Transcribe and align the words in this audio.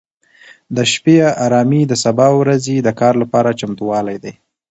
د 0.75 0.77
شپې 0.93 1.15
ارامي 1.45 1.81
د 1.87 1.93
سبا 2.03 2.27
ورځې 2.41 2.75
د 2.81 2.89
کار 2.99 3.13
لپاره 3.23 3.57
چمتووالی 3.59 4.17
دی. 4.23 4.33